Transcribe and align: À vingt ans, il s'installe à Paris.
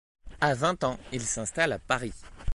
À 0.39 0.55
vingt 0.55 0.83
ans, 0.83 0.97
il 1.11 1.21
s'installe 1.21 1.71
à 1.73 1.77
Paris. 1.77 2.15